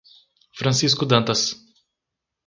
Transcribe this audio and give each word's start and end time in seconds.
Francisco 0.53 1.05
Dantas 1.05 1.53